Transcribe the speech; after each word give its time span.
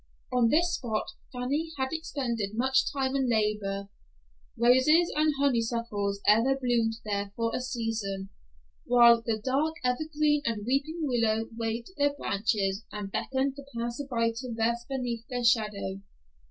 On 0.33 0.49
this 0.49 0.73
spot 0.77 1.05
Fanny 1.31 1.73
had 1.77 1.89
expended 1.91 2.57
much 2.57 2.91
time 2.91 3.13
and 3.13 3.29
labor. 3.29 3.89
Roses 4.57 5.13
and 5.15 5.31
honeysuckles 5.39 6.19
ever 6.27 6.55
bloomed 6.59 6.95
there 7.05 7.31
for 7.35 7.55
a 7.55 7.61
season, 7.61 8.29
while 8.87 9.21
the 9.23 9.37
dark 9.37 9.75
evergreen 9.83 10.41
and 10.43 10.65
weeping 10.65 11.01
willow 11.03 11.47
waved 11.55 11.91
their 11.97 12.15
branches 12.15 12.83
and 12.91 13.11
beckoned 13.11 13.53
the 13.55 13.67
passer 13.77 14.05
by 14.09 14.31
to 14.37 14.51
rest 14.57 14.87
beneath 14.89 15.27
their 15.27 15.43
shadow. 15.43 16.01